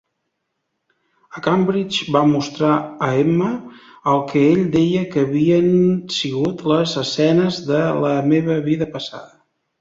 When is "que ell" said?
4.31-4.63